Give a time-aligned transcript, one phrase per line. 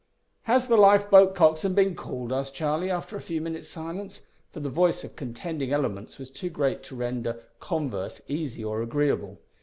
[0.45, 4.67] "Has the lifeboat coxswain been called?" asked Charlie, after a few minutes' silence, for the
[4.67, 9.37] voice of contending elements was too great to render converse easy or agreeable.